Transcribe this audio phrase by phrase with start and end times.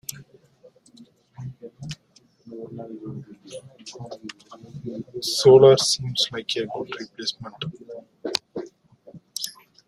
[5.37, 7.53] Solar seems like a good replacement.